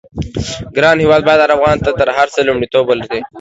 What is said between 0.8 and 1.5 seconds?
هېواد بايد